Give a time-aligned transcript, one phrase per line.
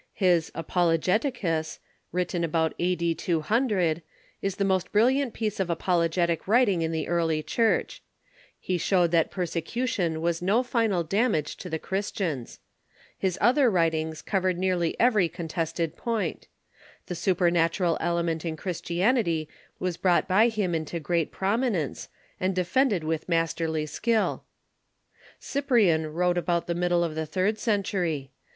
[0.15, 1.77] His" Apologeticus,"
[2.11, 3.13] written about A.D.
[3.13, 4.01] 200,
[4.41, 8.01] is the most brilliant piece of apologetic writing in the Early Church,
[8.67, 12.57] lie showed that persecution Roman ^^^^ gj ,g^j damage to the Christians.
[13.15, 16.47] His other Apologists ^ 1• rrii writings covered nearly every contested pomt.
[16.47, 16.47] J
[17.09, 19.47] he supernatural element in Christianity
[19.77, 22.09] was brought by him into great prominence,
[22.39, 24.45] and defended with masterly skill.
[25.39, 28.31] Cyprian Avrote about the middle of the third century.